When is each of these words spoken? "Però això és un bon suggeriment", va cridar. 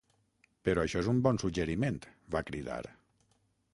"Però 0.69 0.85
això 0.85 1.03
és 1.03 1.09
un 1.11 1.21
bon 1.27 1.39
suggeriment", 1.43 1.99
va 2.37 2.43
cridar. 2.51 2.83